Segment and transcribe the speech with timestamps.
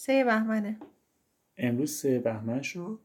[0.00, 0.76] سه بهمنه.
[1.56, 3.00] امروز سه بهمن شد.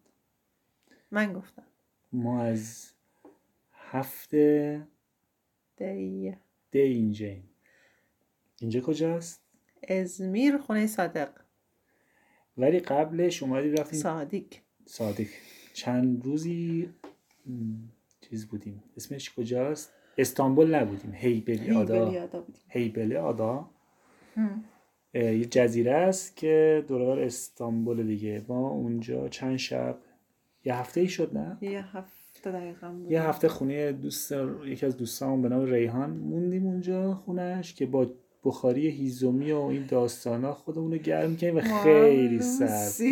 [1.11, 1.64] من گفتم.
[2.11, 2.91] ما از
[3.73, 4.82] هفته
[5.78, 6.36] دی
[6.71, 7.50] ده اینجاییم
[8.60, 9.42] اینجا کجاست؟
[9.89, 11.29] ازمیر خونه صادق.
[12.58, 14.46] ولی قبلش اومدیم رفتیم صادق.
[14.86, 15.27] صادق.
[15.73, 16.89] چند روزی
[18.21, 18.84] چیز بودیم.
[18.98, 21.14] اسمش کجاست؟ استانبول نبودیم.
[21.14, 22.27] هیبلی آدا.
[22.70, 23.70] هیبلی آدا
[24.36, 24.43] هم.
[24.43, 24.75] اه،
[25.20, 29.98] یه جزیره است که دورور استانبول دیگه ما اونجا چند شب
[30.66, 34.34] یه هفته ای شد نه؟ یه هفته دقیقا بود یه هفته خونه دوست
[34.66, 38.12] یکی از دوستامون به نام ریحان موندیم اونجا خونش که با
[38.43, 43.07] بخاری هیزومی و این داستانا خودمون رو گرم کردیم و خیلی سرد.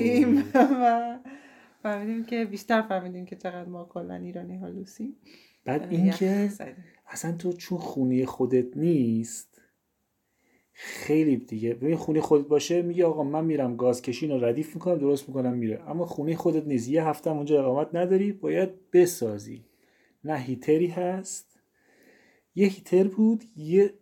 [0.81, 1.19] و
[1.83, 5.15] فهمیدیم که بیشتر فهمیدیم که چقدر ما کلا ایرانی ها لوسیم
[5.65, 6.49] بعد اینکه.
[7.07, 9.52] اصلا تو چون خونه خودت نیست
[10.75, 11.73] خیلی دیگه.
[11.73, 15.53] ببین خونه خودت باشه میگه آقا من میرم گاز کشین رو ردیف می‌کنم درست می‌کنم
[15.53, 15.89] میره.
[15.89, 16.89] اما خونه خودت نیست.
[16.89, 19.65] یه هفته هم اونجا اقامت نداری باید بسازی.
[20.23, 21.59] نه هیتری هست.
[22.55, 23.93] یه هیتر بود یه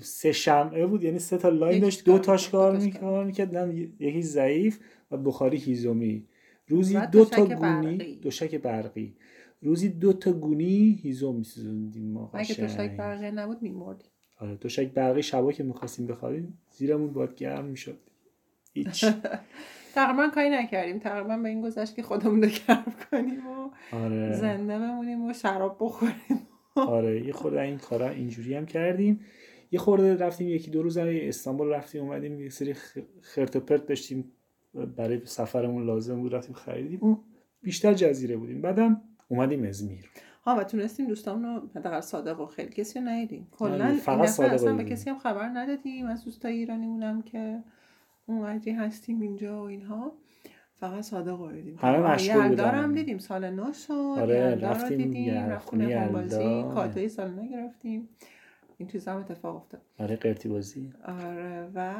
[0.00, 3.56] سه شمعه بود یعنی سه تا لاین داشت دو تاش کار می‌کرد می‌کرد.
[3.56, 4.78] نه یکی ضعیف
[5.10, 6.26] و بخاری هیزومی
[6.66, 8.16] روزی دو تا دوشک گونی.
[8.22, 9.16] دوشک برقی.
[9.62, 12.54] روزی دو تا گونی هیزم میسوزوندیم ما اگه.
[12.54, 14.10] توشک برقی نبود میمردیم.
[14.38, 17.98] آره دوشک برقی شبا که می‌خواستیم بخوابیم زیرمون باید گرم می‌شد.
[18.72, 19.04] هیچ.
[19.94, 20.98] تقریبا کاری نکردیم.
[20.98, 24.32] تقریبا به این گذشت که خودمون رو گرم کنیم و آره.
[24.32, 26.46] زنده بمونیم و شراب بخوریم.
[26.76, 29.20] آره یه خورده این کارا اینجوری هم کردیم.
[29.72, 32.74] یه خورده رفتیم یکی دو روز استانبول رفتیم اومدیم یه سری
[33.20, 34.32] خرت و پرت داشتیم.
[34.96, 37.04] برای سفرمون لازم بود رفتیم خریدیم.
[37.04, 37.16] و
[37.62, 38.62] بیشتر جزیره بودیم.
[38.62, 40.10] بعدم اومدیم ازمیر.
[40.48, 43.48] ها و تونستیم دوستامون رو حداقل صادق و خیلی کسی رو ندیدیم.
[43.58, 44.84] کلا فقط این دفعه اصلا به.
[44.84, 46.06] کسی هم خبر ندادیم.
[46.06, 47.58] از دوستای ایرانیمونم که
[48.26, 50.12] اونقدری هستیم اینجا و اینها.
[50.74, 51.78] فقط صادق دیدیم.
[51.80, 52.74] همه مشغول بودن.
[52.74, 53.18] هم دیدیم.
[53.18, 53.92] سال نو شد.
[53.92, 55.34] آره، رفتیم دیدیم.
[55.34, 56.62] رفتیم بازی.
[56.74, 58.08] کادوی سال نو گرفتیم.
[58.78, 59.80] این چیزا هم اتفاق افتاد.
[59.98, 60.92] آره قرتی بازی.
[61.04, 61.94] آره و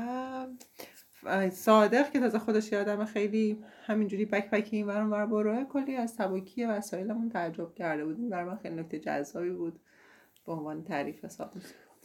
[1.51, 5.97] صادق که تازه خودش یه آدم خیلی همینجوری بک بکی این ور اونور بروه کلی
[5.97, 9.81] از سبکی وسایلمون تعجب کرده بودیم برای من خیلی نکته جذابی بود.
[10.47, 11.53] به عنوان تعریف حساب.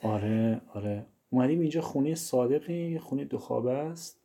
[0.02, 1.06] آره آره.
[1.30, 4.20] اومدیم اینجا خونه صادقی یه خونه دو خوابه است.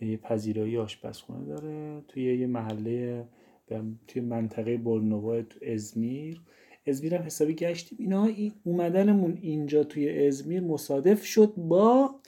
[0.00, 2.00] یه پذیرایی آشپزخونه داره.
[2.08, 3.28] توی یه محله
[4.08, 6.42] توی منطقه برنوا تو ازمیر.
[6.86, 7.98] ازمیر هم حسابی گشتیم.
[8.00, 12.20] اینا این اومدنمون اینجا توی ازمیر مصادف شد با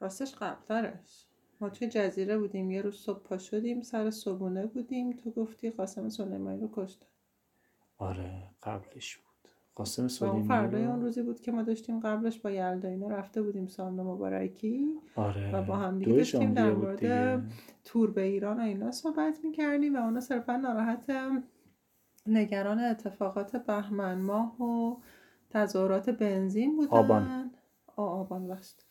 [0.00, 1.25] راستش قبلترش.
[1.60, 5.12] ما توی جزیره بودیم یه روز صبح پا شدیم سر صبحونه بودیم.
[5.12, 7.06] تو گفتی قاسم سلیمانی رو کشتن.
[7.98, 9.26] آره قبلش بود.
[9.74, 13.08] قاسم اون سلیمانی فردای رو- اون روزی بود که ما داشتیم قبلش با یلدا اینا
[13.08, 15.00] رفته بودیم سالن مبارکی.
[15.16, 15.56] آره.
[15.56, 17.42] و با هم دیگه داشتیم در مورد.
[17.84, 21.10] تور به ایران و اینا صحبت می‌کردیم و اونا صرفا ناراحت
[22.26, 24.96] نگران اتفاقات بهمن ماه و
[25.50, 26.90] تظاهرات بنزین بودن.
[26.90, 27.50] آبان.
[27.96, 28.85] آبان بخشت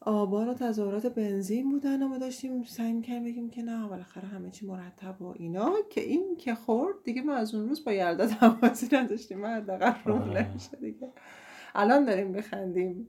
[0.00, 4.50] آبان و تظاهرات بنزین بودن و ما داشتیم سعی می‌کردیم بگیم که نه بالاخره همه
[4.50, 5.74] چی مرتب و اینا.
[5.90, 9.38] که این که خورد دیگه ما از اون روز با یلدا تماسی نداشتیم.
[9.38, 10.50] من حداقل رو آره.
[10.50, 11.12] نمیشه دیگه.
[11.74, 13.08] الان داریم میخندیم.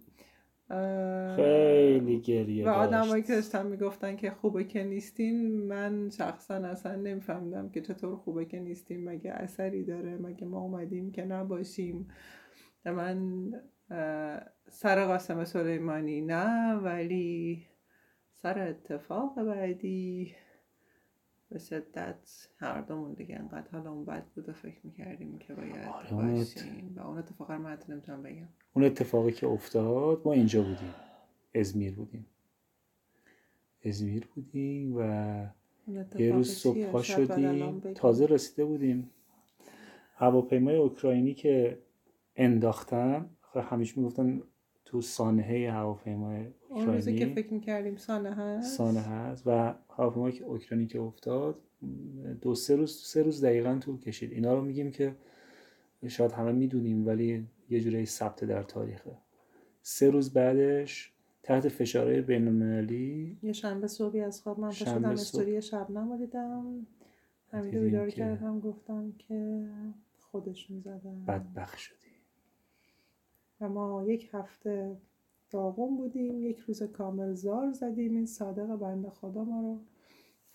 [1.35, 3.23] خیلی گریه و آدمایی.
[3.23, 8.59] که داشتن می‌گفتن که خوبه که نیستین من شخصا اصلا نمیفهمیدم که چطور خوبه که
[8.59, 9.09] نیستین.
[9.09, 12.07] مگه اثری داره؟ مگه ما اومدیم که نباشیم
[12.85, 13.51] من
[14.69, 17.65] سر قاسم سلیمانی نه ولی
[18.41, 20.35] سر اتفاق بعدی
[21.49, 26.13] به شدت هر دومون دیگه انقدر حالمون بد بود و فکر می‌کردیم که باید آره،
[26.13, 26.93] اون باشیم.
[26.95, 28.47] و اون اتفاق رو من حتی نمی‌تونم بگم.
[28.73, 30.93] اون اتفاقی که افتاد ما اینجا بودیم.
[31.55, 32.25] ازمیر بودیم.
[33.85, 34.99] ازمیر بودیم و
[35.85, 37.93] اون یه روز؟ صبح الان شدیم.
[37.93, 39.11] تازه رسیده بودیم.
[40.15, 41.79] هواپیمای اوکراینی که
[42.35, 44.41] انداختن آخه همیشه می‌گفتن
[44.89, 50.43] تو سانحه هواپیمای اون روزی که فکر می‌کردیم سانه هست؟ سانه هست و هواپیمای که
[50.43, 51.59] اوکراینی که افتاد
[52.41, 54.31] دو سه روز سه روز دقیقا طول کشید.
[54.31, 55.15] اینا رو میگیم که
[56.07, 59.17] شاید همه می‌دونیم ولی یه جوری ثبت در تاریخه.
[59.81, 61.13] سه روز بعدش
[61.43, 65.05] تحت فشارهای بین المللی یه شنبه صبحی از خواب من شدم.
[65.05, 66.87] استوری شبنم رو دیدم.
[67.51, 69.67] همین بیدار کردم گفتم که
[70.19, 71.98] خودشون زدن بدبخ شدیم
[73.61, 74.97] و ما یک هفته
[75.49, 78.15] داغون بودیم یک روز کامل زار زدیم.
[78.15, 79.79] این صادق بنده خدا ما رو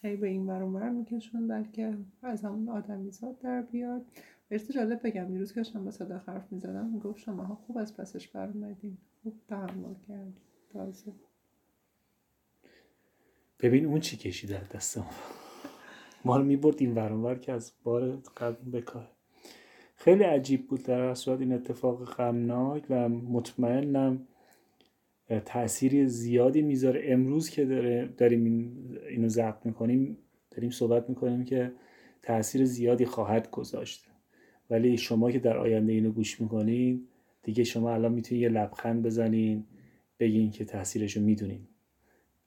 [0.03, 4.07] هی به این ور اون ور میکشون بلکه از همون آدمیزاد در بیاد.
[4.51, 8.29] برسه جالب بگم دیروز که داشتم با صادق حرف می‌زدم می‌گفت شماها خوب از پسش
[8.29, 8.99] بر اومدین.
[9.23, 10.35] خوب تحمل کردین.
[10.73, 11.13] تازه.
[13.61, 15.11] ببین اون چی کشید در دست ما؟
[16.25, 19.14] ما رو می‌برد این ورانور که از بار قبل بکاه
[20.05, 24.27] خیلی عجیب بود در این اتفاق غمناک و مطمئنم
[25.45, 27.01] تأثیری زیادی می‌ذاره.
[27.05, 28.45] امروز که داره داریم
[29.09, 30.19] اینو ضبط می‌کنیم
[30.51, 31.73] داریم صحبت می‌کنیم که
[32.23, 34.07] تاثیر زیادی خواهد گذاشت.
[34.71, 37.07] ولی شما که در آینده اینو گوش می‌کنین
[37.43, 39.65] دیگه شما الان می‌تونید یه لبخند بزنین
[40.19, 41.61] بگین که تاثیرشو می‌دونین.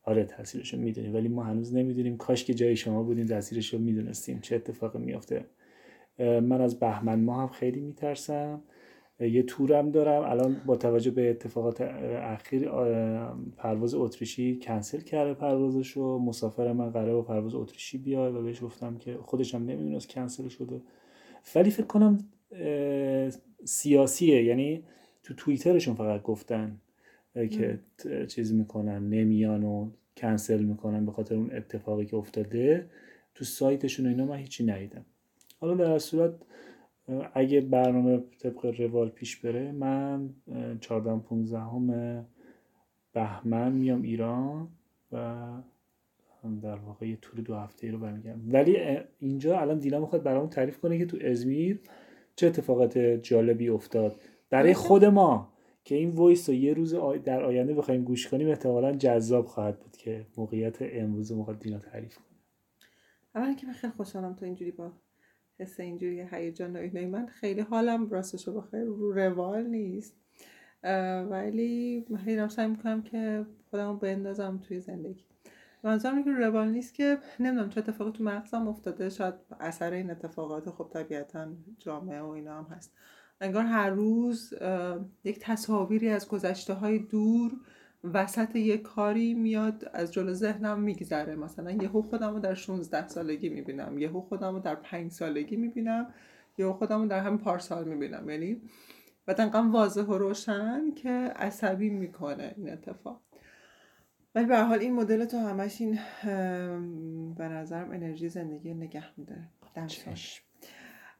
[0.04, 2.18] آره تاثیرشو می‌دونیم ولی ما هنوز نمی‌دونیم.
[2.18, 4.40] کاش که جای شما بودیم تاثیرشو می‌دونستیم.
[4.40, 5.46] چه اتفاقی میافته؟
[6.20, 8.62] من از بهمن ما هم خیلی میترسم.
[9.20, 10.22] یه تورم دارم.
[10.22, 12.70] الان با توجه به اتفاقات اخیر
[13.58, 18.64] پرواز اتریشی کنسل کرده پروازش رو مسافر من قراره با پرواز اتریشی بیاد و بهش
[18.64, 20.82] گفتم که خودش هم نمی‌دونست کنسل شده.
[21.56, 22.18] ولی فکر کنم
[23.64, 24.44] سیاسیه.
[24.44, 24.84] یعنی
[25.24, 26.82] تو توییترشون فقط گفتن
[27.34, 27.80] که
[28.28, 32.90] چیز می‌کنن نمیان و کنسل می‌کنن به خاطر اون اتفاقی که افتاده.
[33.36, 35.06] تو سایتشون و اینا من هیچی ندیدم.
[35.60, 36.34] حالا در صورت
[37.34, 40.30] اگه برنامه طبق روال پیش بره من
[40.80, 42.26] 14 15
[43.14, 44.68] بهمن میام ایران
[45.12, 45.48] و
[46.62, 48.42] در واقع یه تور دو هفته ای رو برمیگردم.
[48.54, 48.78] ولی
[49.20, 51.80] اینجا الان دینا می‌خواد برامون تعریف کنه که تو ازمیر
[52.36, 54.22] چه اتفاقات جالبی افتاد.
[54.50, 58.92] برای خود ما که این وایس رو یه روز در آینده بخوایم گوش کنیم احتمالا
[58.92, 62.26] جذاب خواهد بود که موقعیت امروز می‌خواد دینا تعریف کنه.
[63.36, 64.92] اول که من خیلی خوشحالم تو اینجوری با
[65.60, 70.16] حس اینجوری هیجان و اینای من خیلی حالم راستش رو بخیر رو روال نیست.
[71.30, 75.24] ولی من خیلی سعی می‌کنم که خودم بندازم توی زندگی.
[75.84, 79.10] منظورم که روال نیست که نمی‌دونم چه اتفاقی تو مغزم افتاده.
[79.10, 81.48] شاید اثر این اتفاقات خب طبیعتا
[81.80, 82.94] جامعه و اینا هم هست.
[83.42, 84.54] انگار هر روز
[85.24, 87.52] یک تصاویری از گذشته های دور
[88.04, 91.36] وسط یه کاری میاد از جلو ذهنم میگذره.
[91.36, 96.14] مثلا یهو خودم رو در 16 سالگی می‌بینم یهو خودم رو در 5 سالگی می‌بینم
[96.58, 98.30] یهو خودم رو در همین پارسال می‌بینم.
[98.30, 98.62] یعنی
[99.28, 103.22] و انقدر واضح و روشن که عصبی می‌کنه این اتفاق.
[104.36, 106.00] ولی به حال این مدل تو همش این
[107.38, 109.50] به نظرم انرژی زندگی نگه میده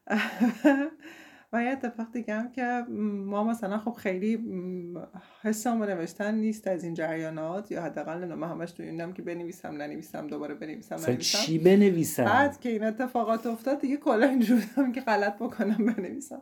[1.52, 2.84] و یه اتفاق دیگه هم که
[3.26, 4.38] ما مثلا خب خیلی
[5.42, 10.26] حسمو نوشتن نیست از این جریانات یا حداقل من همش تو اینم که بنویسم ننویسم
[10.26, 11.38] دوباره بنویسم ننویسم.
[11.38, 14.62] چی بنویسم بعد که این اتفاقات افتاد دیگه کلا اینجوری
[14.94, 16.40] که غلط بکنم بنویسم.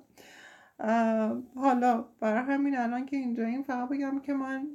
[1.56, 4.66] حالا برای همین الان که اینجا این فقط بگم که من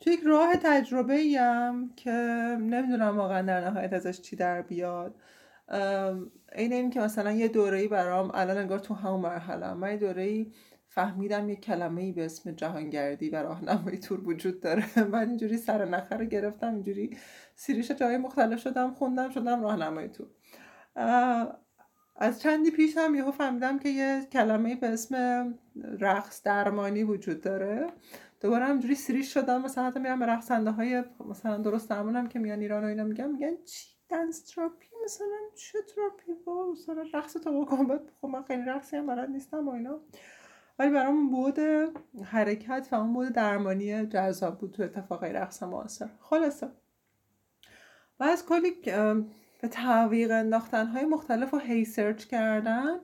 [0.00, 2.10] توی یک راه تجربه ایم که
[2.60, 5.14] نمی‌دونم واقعا در نهایت ازش چی در بیاد.
[5.68, 10.52] این این که مثلا یه دوره‌ای برام الان انگار تو همون مرحله من یه دوره‌ای
[10.88, 14.84] فهمیدم یه کلمه ای به اسم جهانگردی و راهنمایی تور وجود داره.
[15.12, 17.16] من اینجوری سر نخه رو گرفتم اینجوری
[17.54, 20.28] سیریش جای مختلف شدم خوندم شدم راهنمایی تور.
[22.16, 25.14] از چندی پیش هم یهو فهمیدم که یه کلمه به اسم
[26.00, 27.86] رقص درمانی وجود داره.
[28.40, 32.60] دوباره همجوری سریش شدم مثلا حتی میرم به رقصنده های مثلا درست درمانم که میان
[32.60, 37.64] ایران و اینا میگم میگن چی؟ دنس تراپی مثلا چه تراپی با مثلا رقص تو
[37.64, 40.00] بکن خب من خیلی رقصی هم بلد نیستم و اینا.
[40.78, 41.58] ولی برام بود
[42.24, 46.08] حرکت و اون بود درمانی جذاب بود تو اتفاقای رقص معاصر.
[46.20, 46.68] خلاصه.
[48.20, 48.70] و از کلی
[49.62, 53.00] به تعویق انداختن های مختلف و هی سرچ کردن.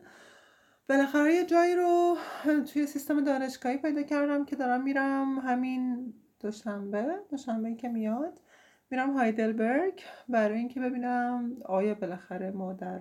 [0.88, 2.16] بالاخره یه جایی رو
[2.73, 7.06] توی سیستم دانشگاهی پیدا کردم که دارم میرم همین دوشنبه.
[7.30, 8.40] دوشنبه که میاد.
[8.90, 13.00] میرم هایدلبرگ برای اینکه ببینم آیا بالاخره ما در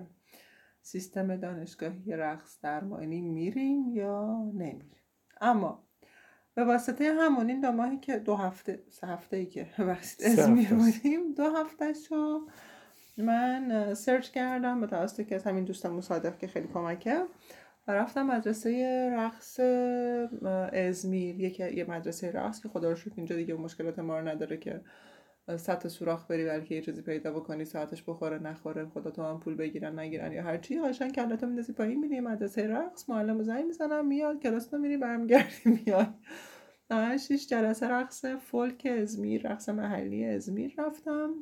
[0.82, 4.96] سیستم دانشگاهی رقص درمانی میریم یا نمیریم.
[5.40, 5.84] اما
[6.54, 10.74] به واسطه همون این دو ماهی که دو هفته سه هفته ای که وقت ازمیر
[10.74, 12.46] بودیم دو هفته شو
[13.16, 17.24] من سرچ کردم به توسط که از همین دوستم مصادف که خیلی کمکه
[17.88, 19.60] و رفتم مدرسه رقص
[20.72, 24.80] ازمیر یه مدرسه رقص که خدا رو شکر اینجا دیگه مشکلات ما رو نداره که
[25.48, 29.54] سطح سوراخ بری بلکه یه چیزی پیدا بکنی ساعتش بخوره نخوره خدا تو هم پول
[29.54, 30.80] بگیرن نگیرن یا هر چی.
[30.80, 35.54] قشنگ کلاتو میندازی پایین میری مدرسه رقص معلم زنگ می‌زنم میاد کلاس رو میری برمیگردی
[35.86, 36.14] میاد.
[36.90, 41.34] من شیش جلسه رقص فولک ازمیر رقص محلی ازمیر رفتم.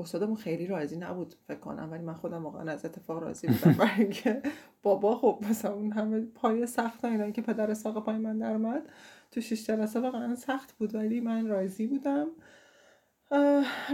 [0.00, 3.72] استادمون خیلی راضی نبود فکر کنم ولی من خودم واقعا از اتفاق راضی بودم.
[3.80, 4.42] برای
[4.82, 8.88] بابا خب مثلا اون همه پای سخت اینا که پدر ساق پای من در اومد.
[9.36, 12.26] تو شش جلسه واقعا سخت بود ولی من راضی بودم.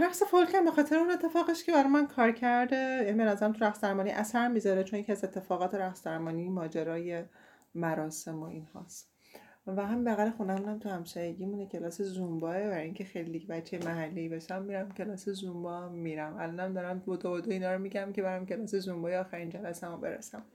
[0.01, 3.81] رقص فولکم به خاطر اون اتفاقش که برای من کار کرده یعنی نظرم تو رقص
[3.81, 7.23] درمانی اثر می‌ذاره چون یکی از اتفاقات رقص درمانی ماجرای
[7.75, 9.13] مراسم و این هاست
[9.67, 14.61] و هم بغل خونم هم تو همسایگیمونه کلاس زومباه برای اینکه خیلی بچه محلی بشم
[14.61, 16.37] میرم کلاس زومبا میرم.
[16.37, 20.45] الانم دارم بودو بودو اینا رو میگم که برم کلاس زومبا آخرین جلسه برسم.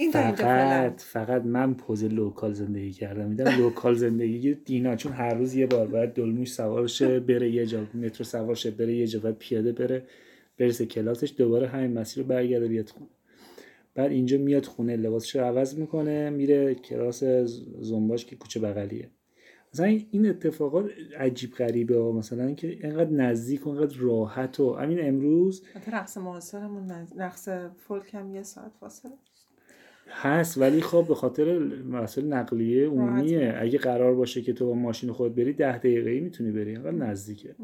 [0.00, 3.28] این فقط فقط من پوز لوکال زندگی کردم.
[3.28, 7.66] میدم لوکال زندگی دینا چون هر روز یه بار باید دلموش سوار شه بره یه
[7.66, 10.02] جا مترو سوار شه بره یه جا باید پیاده بره
[10.58, 13.10] برسه کلاسش دوباره همین مسیر رو برگرده بیاد خونه.
[13.94, 17.24] بعد اینجا میاد خونه لباسش رو عوض می‌کنه میره کلاس
[17.80, 19.10] زنباش که کوچه بغلیه.
[19.74, 22.12] مثلا این اتفاقات عجیب غریبه ها.
[22.12, 25.62] مثلا اینکه اینقدر نزدیک و اینقدر راحت و همین امروز
[25.92, 29.12] رقص معاصرمون رقص فولک هم یه ساعت فاصله.
[30.10, 31.58] هست ولی خب به خاطر
[31.90, 36.52] مسئله نقلیه عمومیه اگه قرار باشه که تو با ماشین خود بری ده دقیقه می‌تونی
[36.52, 37.54] بری اینقدر نزدیکه.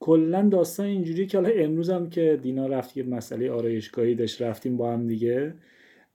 [0.00, 4.76] کلا داستان اینجوری که حالا امروز هم که دینا رفت یه مسئله آرایشگاهی داشت رفتیم
[4.76, 5.54] با هم دیگه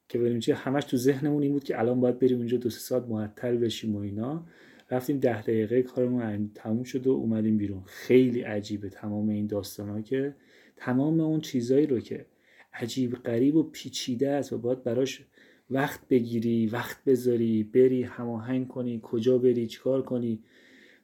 [0.10, 2.80] که بریم چه همش تو ذهنمون این بود که الان باید بریم اونجا دو سه
[2.80, 4.46] ساعت معطل بشیم و اینا.
[4.92, 7.82] رفتیم ده دقیقه کارمون تموم شد و اومدیم بیرون.
[7.86, 10.36] خیلی عجیبه تمام این داستان ها که
[10.76, 12.26] تمام اون چیزایی رو که
[12.74, 15.26] عجیب غریب و پیچیده است و باید براش
[15.70, 20.40] وقت بگیری وقت بذاری بری هماهنگ کنی کجا بری چیکار کنی.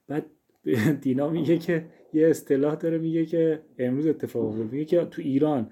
[0.07, 0.25] بعد
[1.01, 4.71] دینا میگه که یه اصطلاح داره میگه که امروز اتفاق افتاد.
[4.71, 5.69] میگه که تو ایران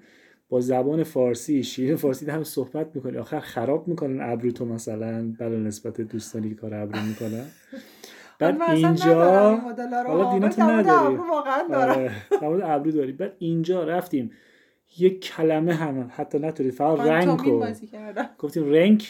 [0.48, 5.58] با زبان فارسی شیرین فارسی هم صحبت می‌کنی آخر خراب می‌کنن ابرو تو مثلا بلا
[5.58, 7.44] نسبت دوستانی که کار ابرو می‌کنن.
[8.38, 9.14] بعد اینجا
[10.06, 11.16] حالا دینا تو نداری.
[12.42, 13.12] آره ابرو داری.
[13.12, 14.30] بعد اینجا رفتیم.
[14.98, 17.28] یک کلمه هم حتی نتونی فقط رنگ
[18.38, 19.04] گفتیم رنگ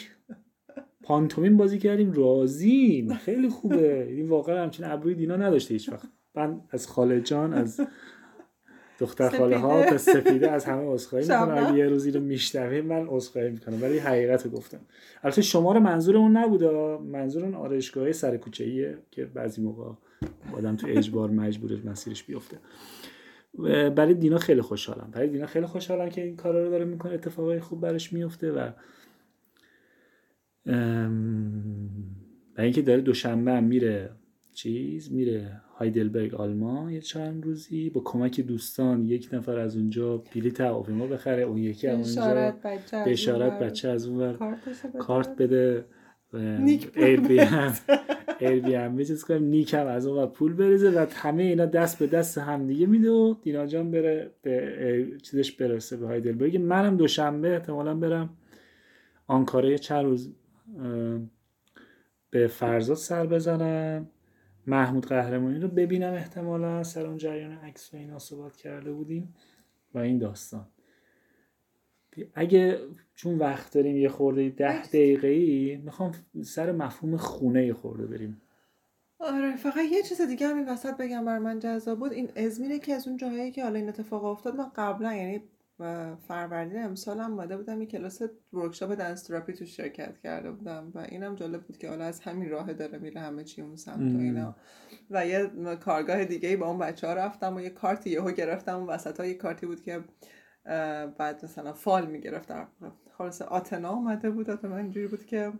[1.03, 4.07] پانتومین بازی کردیم راضیم خیلی خوبه.
[4.09, 6.09] این واقعا همچین ابروی دینا نداشته هیچ وقت.
[6.35, 7.81] من از خاله جان از
[8.99, 11.67] دختر خاله ها تا سفیده از همه عذرخواهی می‌کنم.
[11.67, 13.83] اگه یه روزی رو میشنویم من عذرخواهی می‌کنم.
[13.83, 14.81] ولی حقیقت رو گفتم.
[15.23, 16.99] البته شمار منظورمون نبوده.
[16.99, 19.85] منظور اون آرایشگاه سر کوچه که بعضی موقع
[20.53, 22.57] آدم تو اجبار مجبورش مسیرش بیفته.
[23.97, 25.11] برای دینا خیلی خوشحالم.
[25.13, 27.13] برای دینا خیلی خوشحالم که این کارا رو داره می‌کنه.
[27.13, 28.71] اتفاقای خوب برش میفته و
[32.55, 34.11] برای اینکه داره دوشنبه میره
[34.55, 40.61] چیز میره هایدلبرگ آلمان یه چند روزی با کمک دوستان یک نفر از اونجا بلیط
[40.61, 42.55] هواپیما بخره اون یکی از اونجا
[43.05, 44.37] به اشارت بچه از اون
[44.99, 45.85] کارت بده.
[46.97, 47.21] ایر
[48.39, 52.07] بی هم چیز کنیم نیک هم از اون پول بریزه و همه اینا دست به
[52.07, 56.57] دست هم دیگه میده و دینا جان بره به چیزش برسه به هایدلبرگ.
[56.57, 58.37] منم دوشنبه احتمالا برم
[59.27, 60.33] آنکاره چند روز
[62.31, 64.09] به فرزاد سر بزنم
[64.67, 69.35] محمود قهرمانی رو ببینم احتمالا سر اون جریان عکس و اینا صحبت کرده بودیم
[69.95, 70.67] و این داستان.
[72.35, 72.79] اگه
[73.15, 76.13] چون وقت داریم یه خورده ده دقیقه ای می‌خوام
[76.45, 78.43] سر مفهوم خونه یه خورده بریم.
[79.19, 82.13] آره فقط یه چیز دیگه همین وسط بگم بر من جذاب بود.
[82.13, 85.43] این ازمینه که از اون جاهایی که حالا این اتفاق افتاد من قبلا یعنی
[86.29, 90.99] فروردین امسال هم اومده بودم یه کلاس ورکشاپ دنس تراپی تو شرکت کرده بودم و
[90.99, 94.19] اینم جالب بود که حالا از همین راه داره میره همه چی اون سمت و
[94.19, 94.57] اینا.
[95.11, 95.51] و یه
[95.81, 98.77] کارگاه دیگه با اون بچه ها رفتم و یه کارتی یهو گرفتم.
[98.79, 100.05] اون وسط ها یه کارتی بود که
[101.19, 102.69] بعد مثلا فال می‌گرفتم.
[103.19, 105.53] خلاص آتنا اومده بود من اینجوری بود که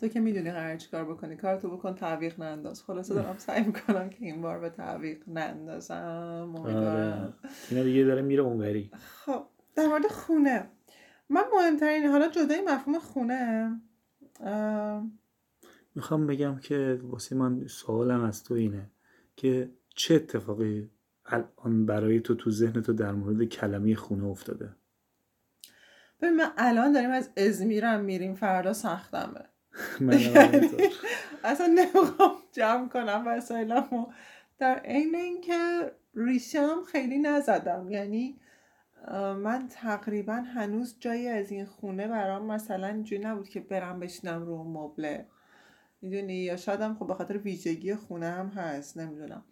[0.00, 2.82] تو که می‌دونی قرار چیکار بکنی کارتو بکن تعویق ننداز.
[2.82, 6.54] خلاصه دارم سعی می‌کنم که این بار به تعویق نندازم.
[6.56, 7.32] آره.
[7.70, 8.90] اینا دیگه داره میره اونوری.
[9.24, 9.44] خب
[9.74, 10.70] در مورد خونه.
[11.28, 13.80] من مهمترین حالا جدای مفهوم خونه
[15.94, 18.90] می‌خوام بگم که واسه من سوالم از تو اینه
[19.36, 20.90] که چه اتفاقی
[21.32, 24.68] الان برای تو تو ذهن تو در مورد کلمه خونه افتاده.
[26.20, 29.44] ببین من الان داریم از ازمیرم میریم فردا سختمه.
[31.44, 34.06] اصلا نمی‌خوام جمع کنم وسایلمو.
[34.58, 37.90] در عین اینکه ریشم خیلی نزدم.
[37.90, 38.40] یعنی
[39.36, 44.64] من تقریبا هنوز جایی از این خونه برام مثلا اینجوری نبود که برم بشینم رو
[44.64, 45.26] مبله.
[46.02, 48.98] می‌دونی؟ یا شاید خب به خاطر ویژگی خونه هم هست.
[48.98, 49.44] نمی‌دونم.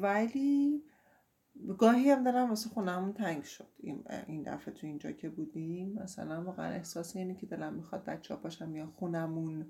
[0.00, 0.82] ولی
[1.78, 3.68] گاهی هم دارم واسه خونمون تنگ شد.
[4.26, 8.40] این دفعه تو اینجا که بودیم مثلا واقعا احساس اینه که دلم می‌خواد بچه ها
[8.40, 9.66] باشم یا خونمون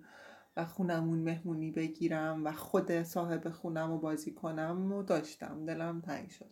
[0.56, 5.66] و خونمون مهمونی بگیرم و خود صاحب خونم رو بازی کنم و داشتم.
[5.66, 6.50] دلم تنگ شد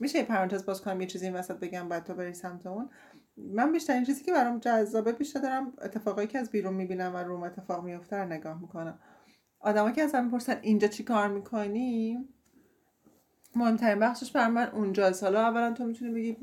[0.00, 2.90] میشه یه پرانتز باز کنم یه چیزی این وسط بگم بعد تو بری سمت اون.
[3.36, 7.42] من بیشترین چیزی که برام جذابه بیشتر دارم اتفاقایی که از بیرون می‌بینم و روم
[7.42, 8.98] اتفاق میفته نگاه می‌کنم.
[9.62, 12.28] آدما که ازم می‌پرسن اینجا چی کار می‌کنی؟
[13.56, 16.36] مهمترین بخشش بر من اونجاست حالا اولا تو می‌تونی بگی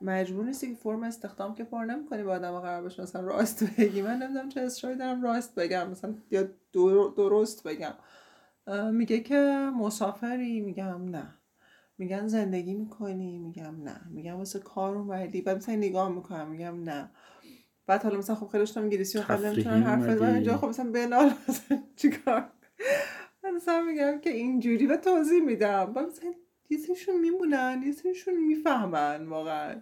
[0.00, 3.02] مجبور نیستی که فرم استخدام که پر نمی‌کنی با آدم قرار باشه.
[3.02, 4.02] مثلا راست بگی.
[4.02, 5.90] من نمی‌دونم چه اصراری دارم راست بگم.
[5.90, 6.48] مثلا یا
[7.16, 7.94] درست بگم.
[8.92, 11.34] میگه که مسافری؟ میگم نه.
[11.98, 14.00] میگن زندگی می‌کنی؟ میگم نه.
[14.10, 16.48] میگم واسه کار اومدی بعد مثلا نگاه می‌کنم.
[16.48, 17.10] میگم نه.
[17.92, 20.90] بعد حالا مثلا خب خیلی داشتم انگلیسی و خیلی نمی‌تونم حرف بزنم اینجا خب مثلا
[20.90, 21.32] بنال
[21.96, 22.48] چیکار؟
[23.56, 25.92] مثلا میگم که اینجوری و توضیح میدم.
[25.92, 26.32] بعد مثلا
[26.70, 29.74] یه سریشون میمونن یه سریشون می‌فهمن واقعا.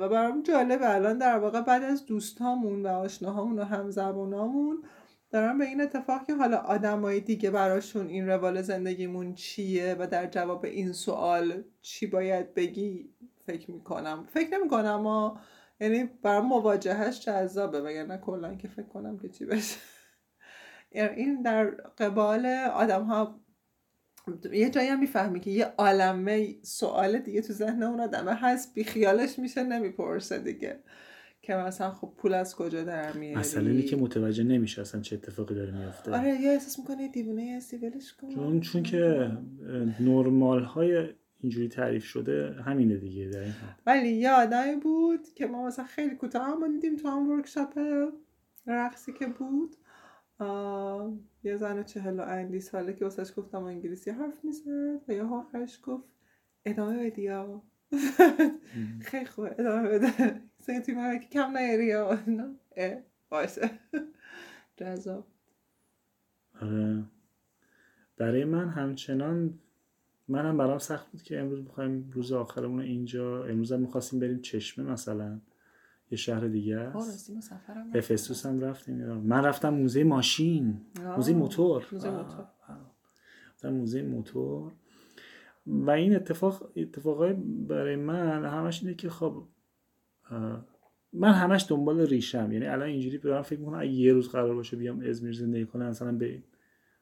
[0.00, 4.82] و برام جالبه الان در واقع بعد از دوستامون و آشناهامون و همزبانامون
[5.30, 10.26] دارم به این اتفاق که حالا آدمای دیگه براشون این روال زندگیمون چیه و در
[10.26, 13.10] جواب این سوال چی باید بگی؟
[13.46, 14.26] فکر می‌کنم.
[14.28, 15.40] فکر نمی‌کنم اما
[15.80, 19.78] یعنی برام مواجهش جذابه وگرنه کلا که فکر کنم که چی بشه.
[20.92, 21.66] یعنی این در
[21.98, 23.40] قبال آدم ها
[24.52, 28.84] یه جایی هم می‌فهمی که یه عالمه سوال دیگه تو ذهن اون آدمه هست بی
[28.84, 30.78] خیالش میشه نمی‌پرسه دیگه
[31.42, 35.16] که مثلا خب پول از کجا در میاری؟ مثلا اینی که متوجه نمیشه اصلا چه
[35.16, 36.12] اتفاقی داره میافته.
[36.16, 38.34] آره یا احساس می‌کنه دیوونه هستی ولش کن.
[38.34, 39.30] چون چون که
[40.00, 41.08] نرمال های
[41.40, 43.54] اینجوری تعریف شده همینه دیگه در این
[43.86, 47.78] ولی یه آدمی بود که ما مثلا خیلی کوتاه هم دیدیم تو هم ورکشاپ
[48.66, 49.76] رقصی که بود.
[51.42, 55.80] یه زن چهل و اندی ساله که واسهش گفتم انگلیسی حرف می‌زد و یا آخرش
[55.82, 56.08] گفت
[56.64, 57.62] ادامه بدی یا؟
[59.08, 60.42] خیلی خوبه ادامه بده.
[60.58, 62.18] سنگ توی که کم نیاری یا؟
[63.28, 63.70] باشه.
[64.76, 65.26] جذاب.
[66.62, 67.04] آره.
[68.16, 69.58] برای من همچنان
[70.28, 74.92] منم برام سخت بود که امروز بخوایم روز آخرمون اینجا امروز هم می‌خواستیم بریم چشمه
[74.92, 75.40] مثلا
[76.10, 77.30] یه شهر دیگه است.
[77.94, 80.80] افسوس هم رفتیم من رفتم موزه ماشین
[81.16, 81.86] موزه موتور.
[81.92, 82.46] موزه موتور.
[83.64, 84.72] موزه موتور.
[85.66, 87.32] و این اتفاق اتفاقای
[87.68, 89.42] برای من همش اینه که خب
[91.12, 92.52] من همش دنبال ریشم.
[92.52, 95.88] یعنی الان اینجوری برام فکر می‌کنم اگه یه روز قرار باشه بیام ازمیر زندگی کنم
[95.88, 96.42] مثلا به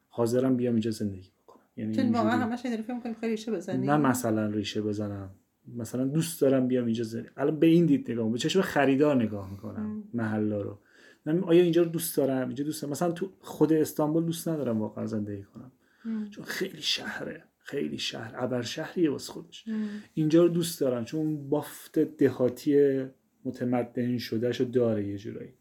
[0.09, 1.29] حاضرم بیام اینجا زندگی
[1.77, 3.87] یعنی چون واقعا همش فکر می‌کنم خیلی ریشه بزنی.
[3.87, 5.29] نه مثلا ریشه بزنم.
[5.75, 9.51] مثلا دوست دارم بیام اینجا زندگی الان به این دید نگاه به چشم خریدار نگاه
[9.51, 10.79] می‌کنم محلا رو.
[11.43, 12.91] آیا اینجا رو دوست دارم؟ اینجا دوست دارم.
[12.91, 15.71] مثلا تو خود استانبول دوست ندارم واقعا زندگی کنم.
[16.29, 17.43] چون خیلی شهره.
[17.57, 18.33] خیلی شهر.
[18.37, 19.65] ابر شهریه واسه خودش.
[20.13, 21.05] اینجا رو دوست دارم.
[21.05, 23.03] چون بافت دهاتی
[23.45, 25.53] متمدن شدهشو داره یه جورایی.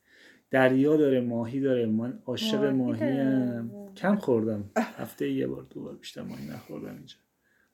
[0.54, 1.86] دریا داره ماهی داره.
[1.86, 3.70] من عاشق ماهیم.
[3.96, 4.70] کم خوردم.
[4.76, 7.16] هفته یه بار دو بار بیشتر ماهی نخوردم اینجا.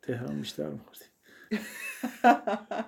[0.02, 1.08] تهران بیشتر میخوردیم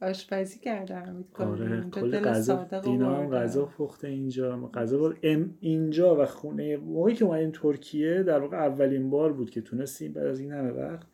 [0.00, 2.80] آشپزی کردم آره کل غذا.
[2.82, 4.70] دینا هم غذا پخته اینجا.
[4.74, 5.18] غذا بود
[5.60, 10.26] اینجا و خونه موقعی که اومدیم ترکیه در واقع اولین بار بود که تونستیم بعد
[10.26, 11.06] از این همه وقت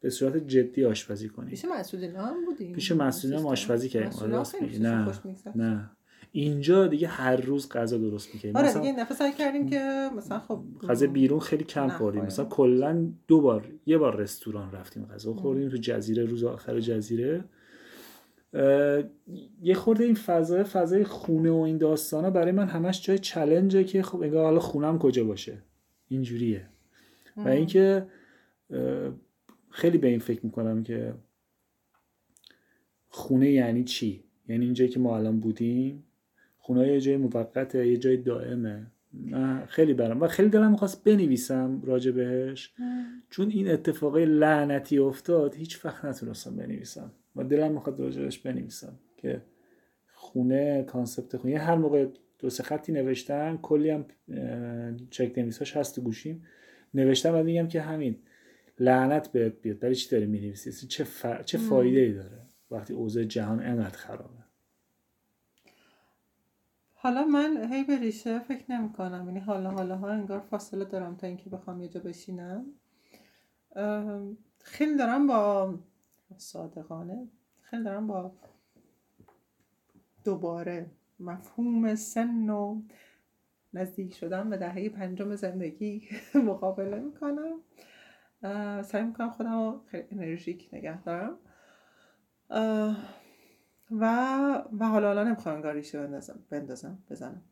[0.00, 1.50] به صورت جدی آشپزی کنیم.
[1.50, 2.72] پیش مسعودی هم بودیم.
[2.72, 4.34] پیش مسعودی هم آشپزی کردیم.
[4.34, 5.12] آره نه
[5.54, 5.90] نه.
[6.32, 8.56] اینجا دیگه هر روز غذا درست می‌کنیم.
[8.56, 12.24] آره دیگه نفس سعی کردیم که مثلا خب غذا بیرون خیلی کم خوردیم.
[12.24, 17.44] مثلا کلا دو بار یه بار رستوران رفتیم غذا خوردیم تو جزیره روز آخر جزیره.
[19.62, 24.02] یه خورده این فضای فضای خونه و این داستانا برای من همش جای چلنجه که
[24.02, 25.62] خب انگار حالا خونم کجا باشه.
[26.08, 26.68] اینجوریه.
[27.36, 28.06] و اینکه
[29.70, 31.14] خیلی به این فکر می‌کنم که
[33.08, 36.04] خونه یعنی چی؟ یعنی اینجایی که ما الان بودیم
[36.62, 38.86] خونه یه جای موقته یه جای دائمه.
[39.12, 40.22] من خیلی برام.
[40.22, 42.74] و خیلی دلم می‌خواست بنویسم راجع بهش.
[43.30, 47.12] چون این اتفاقای لعنتی افتاد هیچ وقت نتونستم بنویسم.
[47.36, 49.42] و دلم می‌خواد راجبش بنویسم که
[50.14, 51.58] خونه کانسپت خونه.
[51.58, 52.06] هر موقع
[52.38, 54.06] دو سه خطی نوشتم کلی هم
[55.10, 56.42] چک نویساش هست تو گوشیم.
[56.94, 58.16] نوشتم و میگم که همین
[58.78, 59.78] لعنت بهت بیاد.
[59.78, 61.26] برای چی داری می‌نویسی؟ چه, ف...
[61.44, 64.39] چه فایده ای داره وقتی اوضاع جهان انقدر خرابه؟
[67.02, 71.16] حالا من هی به ریشه فکر نمی کنم یعنی حالا حالا ها انگار فاصله دارم
[71.16, 72.66] تا اینکه بخوام یه جا بشینم.
[74.58, 75.74] خیلی دارم با
[76.36, 77.28] صادقانه
[77.60, 78.32] خیلی دارم با
[80.24, 82.82] دوباره مفهوم سن و
[83.74, 86.08] نزدیک شدن به دهه پنجم زندگی
[86.48, 87.60] مقابله می‌کنم.
[88.82, 91.38] سعی می‌کنم خودم رو خیلی انرژیک نگه دارم.
[93.90, 94.04] و
[94.78, 97.42] و حالا حالا نمی‌خوام انگار ریشه بندازم بندازم بزنم.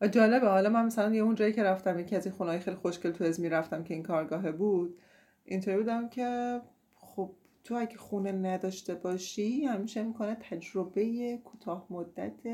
[0.00, 2.76] و جالبه حالا من مثلا یه اون جایی که رفتم یکی از این خونه‌های خیلی
[2.76, 4.98] خوشگل تو ازمیر رفتم که این کارگاهه بود
[5.44, 6.60] اینطوری بودم که
[6.94, 7.30] خب
[7.64, 12.46] تو اگه خونه نداشته باشی همیشه می‌کنه تجربه کوتاه مدت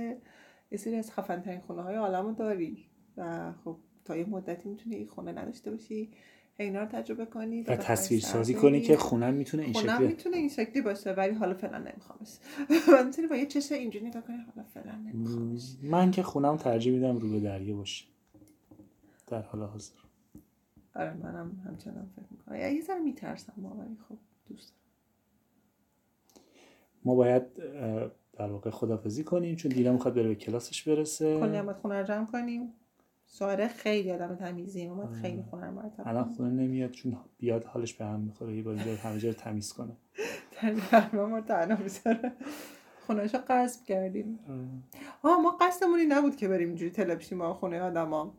[0.70, 2.86] یه سری از خفن ترین خونه های عالم داری.
[3.16, 6.10] و خب تا یه مدتی می‌تونی خونه نداشته باشی.
[6.60, 10.36] اینا رو تجربه کنی و تصویر سازی کنی که خونم می‌تونه این خونم شکلی می‌تونه
[10.36, 12.38] این شکلی باشه ولی حالا فعلا نمیخوامش
[12.70, 16.92] و می‌تونی با یه چش اینجوری نگاه کنی حالا فعلا نمیخوامش من که خونم ترجیح
[16.92, 18.04] میدم رو به دریا باشه.
[19.26, 19.94] در حال حاضر.
[20.94, 22.56] آره منم همچنان فکر می‌کنم.
[22.56, 24.16] یه ذره میترسم ولی خب
[24.48, 24.74] دوست.
[27.04, 27.42] ما باید
[28.32, 31.40] در واقع خدافزی کنیم چون دینا می‌خواد بره به کلاسش برسه.
[31.40, 32.72] کلی هم باید خونه رو جمع کنیم.
[33.30, 36.24] ساره خیلی آدم تمیزی اومد خیلی خونه رو مرتب الان.
[36.24, 39.92] خونه نمیاد چون بیاد حالش به هم می‌خوره یه بار اینجا همه جا تمیز کنه.
[40.62, 42.32] دقیقاً ما تنها می‌ذاره.
[43.06, 44.38] خونهش رو قصب کردیم.
[45.22, 48.34] آه ما قصدمون این نبود که بریم اینجوری تلپشیم با خونه آدما.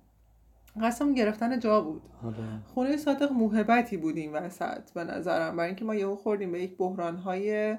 [0.82, 2.02] قصدمون گرفتن جا بود.
[2.24, 2.36] آره.
[2.66, 5.56] خونه صادق موهبتی بود این وسط به نظرم.
[5.56, 7.78] برای اینکه ما یهو خوردیم به یک بحرانهای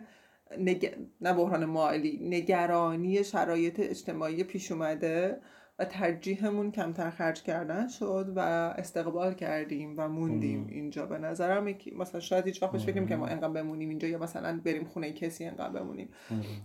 [0.58, 0.96] نگ...
[1.20, 5.40] نه بحران مالی نگرانی شرایط اجتماعی پیش اومده.
[5.80, 8.38] و ترجیحمون کمتر خرج کردن شد و
[8.78, 10.66] استقبال کردیم و موندیم.
[10.68, 11.06] اینجا.
[11.06, 14.60] به نظرم یکی- مثلا شاید هیچ وقت فکر که ما انقدر بمونیم اینجا یا مثلا
[14.64, 16.08] بریم خونه کسی انقدر بمونیم.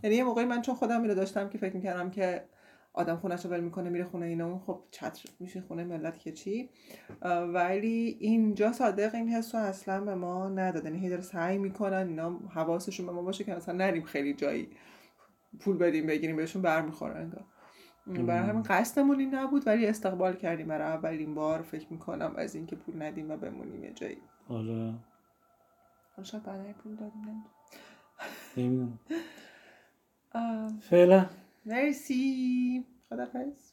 [0.03, 2.45] یعنی یه موقعی من چون خودم اینو داشتم که فکر می‌کردم که
[2.93, 6.31] آدم خونش رو ول می‌کنه میره خونه اینا اون خب چتر میشه خونه ملت که
[6.31, 6.69] چی؟
[7.53, 12.39] ولی اینجا صادق این حس رو اصلا به ما ندادن یعنی داره سعی می‌کنن اینا
[12.49, 14.69] حواسشون به ما باشه که اصلا نریم خیلی جایی.
[15.59, 17.45] پول بدیم بگیریم بهشون برمیخوره انگار.
[18.07, 20.67] برای همین قصدمون این نبود ولی استقبال کردیم.
[20.67, 24.17] برای اولین بار فکر می‌کنم از اینکه پول ندیم و بمونیم یه جایی.
[24.49, 24.93] آره.
[26.15, 27.45] حالا شاید بعدا پول دادیم
[28.57, 28.99] نمی‌دونم.
[30.89, 31.25] فعلا.
[31.65, 32.85] مرسی.
[33.09, 33.63] خدافظ